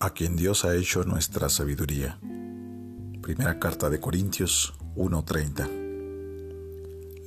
a 0.00 0.10
quien 0.14 0.34
Dios 0.34 0.64
ha 0.64 0.74
hecho 0.74 1.04
nuestra 1.04 1.50
sabiduría. 1.50 2.18
Primera 3.20 3.58
carta 3.58 3.90
de 3.90 4.00
Corintios 4.00 4.72
1:30. 4.96 5.68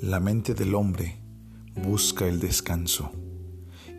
La 0.02 0.20
mente 0.20 0.56
del 0.56 0.74
hombre 0.74 1.22
busca 1.76 2.28
el 2.28 2.40
descanso 2.40 3.12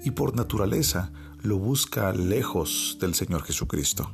y 0.02 0.10
por 0.10 0.34
naturaleza 0.34 1.12
lo 1.40 1.56
busca 1.58 2.12
lejos 2.12 2.98
del 3.00 3.14
Señor 3.14 3.44
Jesucristo. 3.44 4.10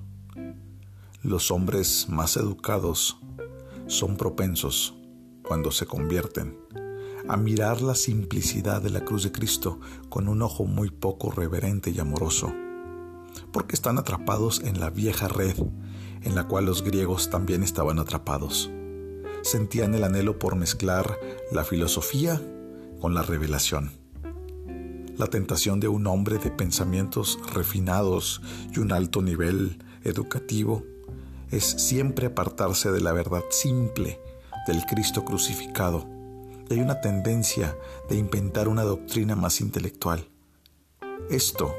Los 1.23 1.51
hombres 1.51 2.11
más 2.11 2.37
educados 2.37 3.19
son 3.87 4.19
propensos, 4.19 4.95
cuando 5.43 5.71
se 5.71 5.87
convierten, 5.87 6.59
a 7.27 7.39
mirar 7.39 7.81
la 7.81 7.95
simplicidad 7.95 8.83
de 8.83 8.91
la 8.91 9.07
cruz 9.07 9.23
de 9.23 9.33
Cristo 9.33 9.81
con 10.11 10.29
un 10.29 10.43
ojo 10.43 10.67
muy 10.67 10.91
poco 10.91 11.31
reverente 11.31 11.91
y 11.91 11.99
amoroso 11.99 12.53
porque 13.53 13.75
están 13.75 13.99
atrapados 13.99 14.61
en 14.65 14.81
la 14.81 14.91
vieja 14.91 15.29
red 15.29 15.57
en 16.23 16.35
la 16.35 16.47
cual 16.47 16.67
los 16.67 16.83
griegos 16.83 17.31
también 17.31 17.63
estaban 17.63 17.99
atrapados. 17.99 18.71
Sentían 19.43 19.95
el 19.95 20.05
anhelo 20.05 20.39
por 20.39 20.57
mezclar 20.57 21.19
la 21.51 21.65
filosofía 21.65 22.41
con 23.01 23.15
la 23.15 23.23
revelación. 23.23 23.93
La 25.17 25.27
tentación 25.27 25.81
de 25.81 25.89
un 25.89 26.07
hombre 26.07 26.39
de 26.39 26.51
pensamientos 26.51 27.39
refinados 27.55 28.43
y 28.75 28.81
un 28.81 28.93
alto 28.93 29.23
nivel 29.23 29.83
educativo 30.03 30.85
es 31.51 31.65
siempre 31.65 32.27
apartarse 32.27 32.91
de 32.91 33.01
la 33.01 33.13
verdad 33.13 33.43
simple 33.51 34.21
del 34.67 34.85
Cristo 34.87 35.25
crucificado. 35.25 36.07
Y 36.69 36.75
hay 36.75 36.81
una 36.81 37.01
tendencia 37.01 37.77
de 38.09 38.17
inventar 38.17 38.69
una 38.69 38.83
doctrina 38.83 39.37
más 39.37 39.61
intelectual. 39.61 40.29
Esto 41.29 41.75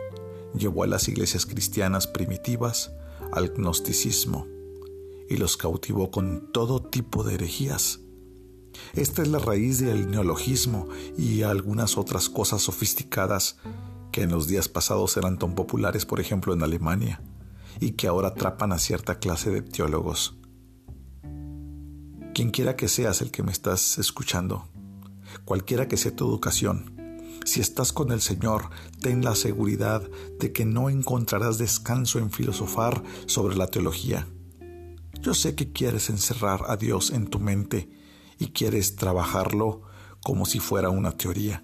llevó 0.53 0.83
a 0.83 0.87
las 0.87 1.07
iglesias 1.07 1.45
cristianas 1.45 2.07
primitivas 2.07 2.91
al 3.31 3.49
gnosticismo 3.49 4.47
y 5.29 5.37
los 5.37 5.57
cautivó 5.57 6.11
con 6.11 6.51
todo 6.51 6.81
tipo 6.81 7.23
de 7.23 7.35
herejías. 7.35 8.01
Esta 8.93 9.21
es 9.21 9.27
la 9.29 9.39
raíz 9.39 9.79
del 9.79 10.09
neologismo 10.09 10.87
y 11.17 11.43
algunas 11.43 11.97
otras 11.97 12.29
cosas 12.29 12.61
sofisticadas 12.61 13.57
que 14.11 14.23
en 14.23 14.31
los 14.31 14.47
días 14.47 14.67
pasados 14.67 15.15
eran 15.17 15.39
tan 15.39 15.55
populares, 15.55 16.05
por 16.05 16.19
ejemplo, 16.19 16.53
en 16.53 16.63
Alemania, 16.63 17.21
y 17.79 17.91
que 17.91 18.07
ahora 18.07 18.29
atrapan 18.29 18.73
a 18.73 18.79
cierta 18.79 19.19
clase 19.19 19.51
de 19.51 19.61
teólogos. 19.61 20.37
Quien 22.33 22.51
quiera 22.51 22.75
que 22.75 22.87
seas 22.87 23.21
el 23.21 23.31
que 23.31 23.43
me 23.43 23.51
estás 23.51 23.97
escuchando, 23.97 24.67
cualquiera 25.45 25.87
que 25.87 25.97
sea 25.97 26.15
tu 26.15 26.27
educación, 26.27 27.00
si 27.45 27.59
estás 27.59 27.91
con 27.91 28.11
el 28.11 28.21
Señor, 28.21 28.69
ten 28.99 29.23
la 29.23 29.35
seguridad 29.35 30.07
de 30.39 30.51
que 30.51 30.65
no 30.65 30.89
encontrarás 30.89 31.57
descanso 31.57 32.19
en 32.19 32.31
filosofar 32.31 33.03
sobre 33.25 33.55
la 33.55 33.67
teología. 33.67 34.27
Yo 35.21 35.33
sé 35.33 35.55
que 35.55 35.71
quieres 35.71 36.09
encerrar 36.09 36.63
a 36.67 36.77
Dios 36.77 37.11
en 37.11 37.27
tu 37.27 37.39
mente 37.39 37.89
y 38.37 38.47
quieres 38.47 38.95
trabajarlo 38.95 39.81
como 40.23 40.45
si 40.45 40.59
fuera 40.59 40.89
una 40.89 41.11
teoría. 41.11 41.63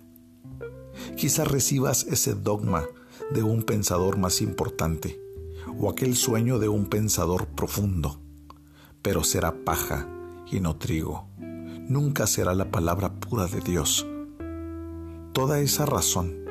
Quizás 1.15 1.47
recibas 1.47 2.03
ese 2.05 2.33
dogma 2.33 2.85
de 3.31 3.43
un 3.43 3.63
pensador 3.63 4.17
más 4.17 4.41
importante 4.41 5.19
o 5.79 5.89
aquel 5.89 6.15
sueño 6.15 6.59
de 6.59 6.69
un 6.69 6.85
pensador 6.87 7.47
profundo, 7.47 8.19
pero 9.01 9.23
será 9.23 9.63
paja 9.63 10.07
y 10.51 10.59
no 10.59 10.75
trigo. 10.77 11.27
Nunca 11.37 12.25
será 12.27 12.53
la 12.55 12.71
palabra 12.71 13.13
pura 13.19 13.47
de 13.47 13.61
Dios 13.61 14.05
toda 15.37 15.59
esa 15.59 15.85
razón, 15.85 16.45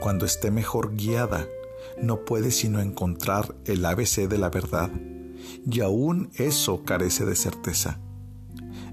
cuando 0.00 0.26
esté 0.26 0.50
mejor 0.50 0.96
guiada, 0.96 1.46
no 1.96 2.24
puede 2.24 2.50
sino 2.50 2.80
encontrar 2.80 3.54
el 3.66 3.84
ABC 3.84 4.28
de 4.28 4.36
la 4.36 4.50
verdad, 4.50 4.90
y 5.64 5.80
aún 5.80 6.32
eso 6.34 6.82
carece 6.82 7.24
de 7.24 7.36
certeza. 7.36 8.00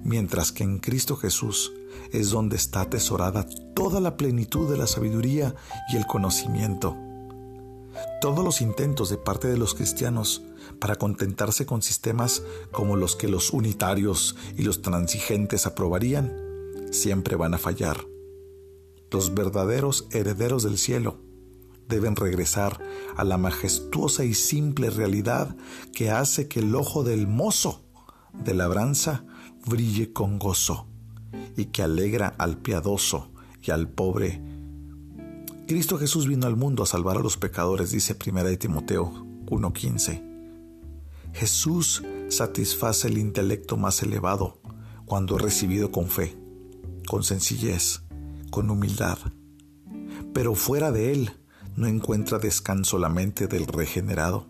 Mientras 0.04 0.52
que 0.52 0.64
en 0.64 0.78
Cristo 0.78 1.16
Jesús 1.16 1.74
es 2.12 2.30
donde 2.30 2.58
está 2.58 2.82
atesorada 2.82 3.48
toda 3.74 4.00
la 4.00 4.18
plenitud 4.18 4.70
de 4.70 4.78
la 4.78 4.86
sabiduría 4.86 5.56
y 5.92 5.96
el 5.96 6.06
conocimiento. 6.06 6.96
Todos 8.22 8.46
los 8.46 8.62
intentos 8.62 9.10
de 9.10 9.18
parte 9.18 9.48
de 9.48 9.58
los 9.58 9.74
cristianos 9.74 10.44
para 10.80 10.98
contentarse 10.98 11.66
con 11.66 11.82
sistemas 11.82 12.44
como 12.72 12.98
los 12.98 13.16
que 13.16 13.30
los 13.30 13.52
unitarios 13.52 14.36
y 14.56 14.62
los 14.62 14.84
transigentes 14.84 15.66
aprobarían, 15.66 16.38
siempre 16.92 17.36
van 17.36 17.56
a 17.56 17.58
fallar 17.58 18.13
los 19.14 19.36
verdaderos 19.36 20.08
herederos 20.12 20.64
del 20.64 20.78
cielo 20.78 21.22
deben 21.88 22.16
regresar 22.16 22.82
a 23.16 23.24
la 23.24 23.38
majestuosa 23.38 24.26
y 24.26 24.34
simple 24.34 24.90
realidad 24.90 25.56
que 25.94 26.10
hace 26.10 26.48
que 26.48 26.60
el 26.60 26.76
ojo 26.76 27.04
del 27.04 27.28
mozo 27.28 27.86
de 28.34 28.56
labranza 28.56 29.24
brille 29.68 30.12
con 30.12 30.40
gozo 30.40 30.88
y 31.56 31.66
que 31.66 31.84
alegra 31.84 32.34
al 32.40 32.58
piadoso 32.58 33.32
y 33.62 33.70
al 33.70 33.88
pobre. 33.88 34.42
Cristo 35.68 35.98
Jesús 36.00 36.28
vino 36.28 36.48
al 36.48 36.56
mundo 36.56 36.82
a 36.82 36.88
salvar 36.88 37.18
a 37.18 37.22
los 37.22 37.38
pecadores, 37.38 37.92
dice 37.92 38.16
1 38.16 38.58
Timoteo 38.58 39.12
1:15. 39.46 40.24
Jesús 41.34 42.04
satisface 42.30 43.08
el 43.08 43.20
intelecto 43.20 43.78
más 43.78 44.02
elevado 44.02 44.60
cuando 45.06 45.36
es 45.36 45.42
recibido 45.42 45.92
con 45.92 46.08
fe, 46.08 46.36
con 47.08 47.24
sencillez, 47.24 48.03
con 48.54 48.70
humildad. 48.70 49.18
Pero 50.32 50.54
fuera 50.54 50.92
de 50.92 51.12
él 51.12 51.32
no 51.76 51.88
encuentra 51.88 52.38
descanso 52.38 53.00
la 53.00 53.10
mente 53.10 53.48
del 53.48 53.66
regenerado. 53.66 54.46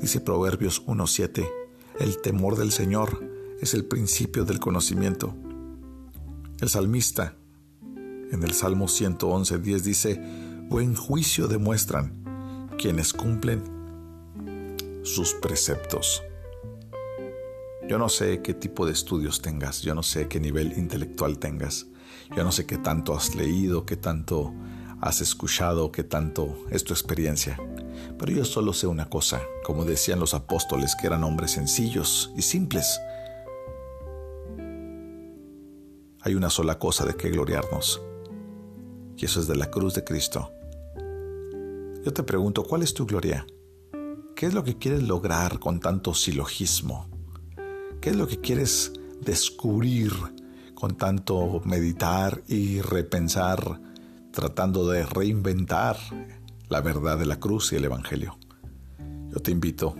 Dice 0.00 0.20
Proverbios 0.20 0.84
1.7, 0.84 1.48
el 2.00 2.20
temor 2.20 2.56
del 2.56 2.72
Señor 2.72 3.22
es 3.60 3.72
el 3.74 3.84
principio 3.84 4.44
del 4.44 4.58
conocimiento. 4.58 5.32
El 6.60 6.68
salmista 6.68 7.36
en 8.32 8.42
el 8.42 8.52
Salmo 8.52 8.86
111.10 8.86 9.80
dice, 9.82 10.20
buen 10.68 10.96
juicio 10.96 11.46
demuestran 11.46 12.66
quienes 12.78 13.12
cumplen 13.12 13.62
sus 15.04 15.34
preceptos. 15.34 16.20
Yo 17.88 17.96
no 17.98 18.08
sé 18.08 18.42
qué 18.42 18.54
tipo 18.54 18.86
de 18.86 18.92
estudios 18.92 19.40
tengas, 19.40 19.82
yo 19.82 19.94
no 19.94 20.02
sé 20.02 20.26
qué 20.26 20.40
nivel 20.40 20.76
intelectual 20.76 21.38
tengas, 21.38 21.86
yo 22.34 22.44
no 22.44 22.52
sé 22.52 22.66
qué 22.66 22.78
tanto 22.78 23.14
has 23.14 23.34
leído, 23.34 23.86
qué 23.86 23.96
tanto 23.96 24.52
has 25.00 25.20
escuchado, 25.20 25.92
qué 25.92 26.04
tanto 26.04 26.56
es 26.70 26.84
tu 26.84 26.92
experiencia. 26.92 27.58
Pero 28.18 28.32
yo 28.32 28.44
solo 28.44 28.72
sé 28.72 28.86
una 28.86 29.08
cosa, 29.08 29.40
como 29.64 29.84
decían 29.84 30.20
los 30.20 30.34
apóstoles, 30.34 30.96
que 30.96 31.06
eran 31.06 31.24
hombres 31.24 31.52
sencillos 31.52 32.32
y 32.36 32.42
simples. 32.42 32.98
Hay 36.22 36.34
una 36.34 36.50
sola 36.50 36.78
cosa 36.78 37.04
de 37.04 37.14
que 37.14 37.30
gloriarnos, 37.30 38.00
y 39.16 39.24
eso 39.24 39.40
es 39.40 39.46
de 39.46 39.56
la 39.56 39.70
cruz 39.70 39.94
de 39.94 40.04
Cristo. 40.04 40.50
Yo 42.04 42.12
te 42.12 42.22
pregunto, 42.22 42.64
¿cuál 42.64 42.82
es 42.82 42.94
tu 42.94 43.06
gloria? 43.06 43.46
¿Qué 44.34 44.46
es 44.46 44.54
lo 44.54 44.64
que 44.64 44.76
quieres 44.76 45.02
lograr 45.02 45.58
con 45.58 45.80
tanto 45.80 46.14
silogismo? 46.14 47.08
¿Qué 48.00 48.10
es 48.10 48.16
lo 48.16 48.26
que 48.26 48.40
quieres 48.40 48.92
descubrir 49.20 50.12
con 50.76 50.96
tanto 50.96 51.62
meditar 51.64 52.42
y 52.46 52.82
repensar, 52.82 53.80
tratando 54.30 54.88
de 54.88 55.06
reinventar 55.06 55.96
la 56.68 56.82
verdad 56.82 57.18
de 57.18 57.24
la 57.24 57.40
cruz 57.40 57.72
y 57.72 57.76
el 57.76 57.84
Evangelio. 57.86 58.38
Yo 59.32 59.40
te 59.40 59.50
invito 59.50 59.96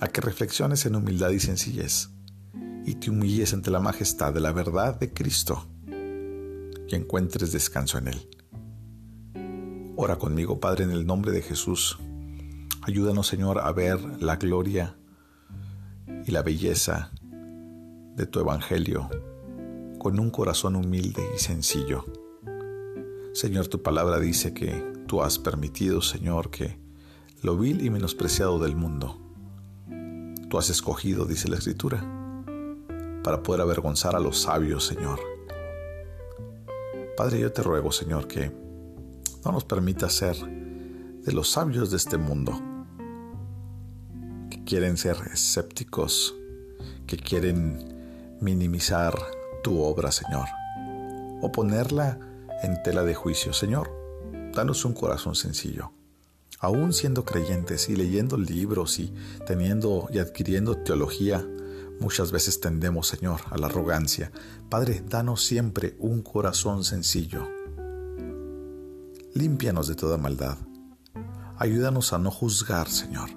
a 0.00 0.08
que 0.08 0.20
reflexiones 0.20 0.84
en 0.86 0.96
humildad 0.96 1.30
y 1.30 1.38
sencillez 1.38 2.10
y 2.84 2.96
te 2.96 3.10
humilles 3.10 3.54
ante 3.54 3.70
la 3.70 3.78
majestad 3.78 4.34
de 4.34 4.40
la 4.40 4.52
verdad 4.52 4.98
de 4.98 5.12
Cristo 5.12 5.68
y 6.88 6.94
encuentres 6.94 7.52
descanso 7.52 7.98
en 7.98 8.08
Él. 8.08 8.28
Ora 9.94 10.16
conmigo, 10.16 10.58
Padre, 10.58 10.82
en 10.82 10.90
el 10.90 11.06
nombre 11.06 11.30
de 11.30 11.42
Jesús. 11.42 11.96
Ayúdanos, 12.82 13.28
Señor, 13.28 13.60
a 13.60 13.70
ver 13.70 14.00
la 14.20 14.34
gloria 14.34 14.96
y 16.26 16.32
la 16.32 16.42
belleza 16.42 17.12
de 18.16 18.26
tu 18.26 18.40
Evangelio 18.40 19.08
con 20.06 20.20
un 20.20 20.30
corazón 20.30 20.76
humilde 20.76 21.28
y 21.34 21.38
sencillo. 21.40 22.04
Señor, 23.32 23.66
tu 23.66 23.82
palabra 23.82 24.20
dice 24.20 24.54
que 24.54 24.70
tú 25.08 25.20
has 25.20 25.36
permitido, 25.40 26.00
Señor, 26.00 26.48
que 26.48 26.78
lo 27.42 27.58
vil 27.58 27.84
y 27.84 27.90
menospreciado 27.90 28.60
del 28.60 28.76
mundo, 28.76 29.18
tú 30.48 30.58
has 30.58 30.70
escogido, 30.70 31.24
dice 31.24 31.48
la 31.48 31.56
Escritura, 31.56 32.04
para 33.24 33.42
poder 33.42 33.62
avergonzar 33.62 34.14
a 34.14 34.20
los 34.20 34.42
sabios, 34.42 34.86
Señor. 34.86 35.18
Padre, 37.16 37.40
yo 37.40 37.50
te 37.50 37.64
ruego, 37.64 37.90
Señor, 37.90 38.28
que 38.28 38.52
no 39.44 39.50
nos 39.50 39.64
permita 39.64 40.08
ser 40.08 40.36
de 40.36 41.32
los 41.32 41.50
sabios 41.50 41.90
de 41.90 41.96
este 41.96 42.16
mundo, 42.16 42.52
que 44.50 44.62
quieren 44.62 44.98
ser 44.98 45.16
escépticos, 45.32 46.32
que 47.08 47.16
quieren 47.16 48.38
minimizar 48.40 49.18
tu 49.66 49.82
obra, 49.82 50.12
Señor, 50.12 50.46
o 51.42 51.50
ponerla 51.50 52.20
en 52.62 52.80
tela 52.84 53.02
de 53.02 53.16
juicio. 53.16 53.52
Señor, 53.52 53.90
danos 54.54 54.84
un 54.84 54.92
corazón 54.92 55.34
sencillo. 55.34 55.90
Aún 56.60 56.92
siendo 56.92 57.24
creyentes 57.24 57.88
y 57.88 57.96
leyendo 57.96 58.36
libros 58.36 59.00
y 59.00 59.12
teniendo 59.44 60.06
y 60.12 60.20
adquiriendo 60.20 60.76
teología, 60.76 61.44
muchas 61.98 62.30
veces 62.30 62.60
tendemos, 62.60 63.08
Señor, 63.08 63.40
a 63.50 63.58
la 63.58 63.66
arrogancia. 63.66 64.30
Padre, 64.70 65.02
danos 65.04 65.44
siempre 65.44 65.96
un 65.98 66.22
corazón 66.22 66.84
sencillo. 66.84 67.48
Límpianos 69.34 69.88
de 69.88 69.96
toda 69.96 70.16
maldad. 70.16 70.58
Ayúdanos 71.58 72.12
a 72.12 72.18
no 72.18 72.30
juzgar, 72.30 72.88
Señor. 72.88 73.30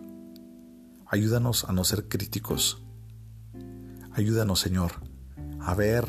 Ayúdanos 1.07 1.63
a 1.63 1.71
no 1.71 1.83
ser 1.83 2.07
críticos. 2.07 2.83
Ayúdanos, 4.11 4.59
Señor, 4.59 5.08
a 5.61 5.75
ver 5.75 6.05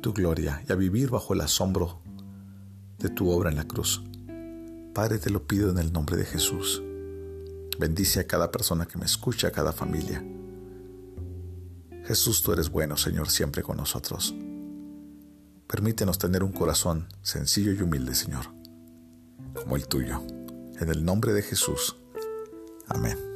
tu 0.00 0.12
gloria 0.12 0.62
y 0.68 0.72
a 0.72 0.76
vivir 0.76 1.10
bajo 1.10 1.34
el 1.34 1.40
asombro 1.40 2.00
de 2.98 3.08
tu 3.08 3.30
obra 3.30 3.50
en 3.50 3.56
la 3.56 3.64
cruz. 3.64 4.02
Padre, 4.94 5.18
te 5.18 5.30
lo 5.30 5.46
pido 5.46 5.70
en 5.70 5.78
el 5.78 5.92
nombre 5.92 6.16
de 6.16 6.24
Jesús. 6.24 6.82
Bendice 7.78 8.20
a 8.20 8.26
cada 8.26 8.50
persona 8.50 8.86
que 8.86 8.98
me 8.98 9.04
escucha, 9.04 9.48
a 9.48 9.52
cada 9.52 9.72
familia. 9.72 10.24
Jesús, 12.04 12.42
tú 12.42 12.52
eres 12.52 12.70
bueno, 12.70 12.96
Señor, 12.96 13.28
siempre 13.28 13.62
con 13.62 13.76
nosotros. 13.76 14.34
Permítenos 15.66 16.18
tener 16.18 16.42
un 16.44 16.52
corazón 16.52 17.08
sencillo 17.22 17.72
y 17.72 17.82
humilde, 17.82 18.14
Señor, 18.14 18.46
como 19.54 19.76
el 19.76 19.86
tuyo. 19.88 20.22
En 20.80 20.88
el 20.88 21.04
nombre 21.04 21.32
de 21.32 21.42
Jesús. 21.42 21.96
Amén. 22.88 23.35